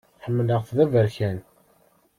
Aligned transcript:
Ḥemmleɣ-t 0.23 0.69
d 0.77 0.77
aberkan. 0.83 1.37